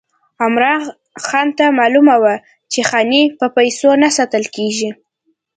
عمرا 0.43 0.75
خان 1.27 1.47
ته 1.57 1.65
معلومه 1.79 2.15
وه 2.21 2.35
چې 2.71 2.79
خاني 2.89 3.23
په 3.37 3.45
پیسو 3.57 3.89
نه 4.03 4.09
ساتل 4.17 4.43
کېږي. 4.55 4.89